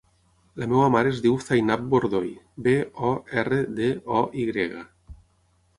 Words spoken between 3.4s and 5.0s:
erra, de, o, i grega.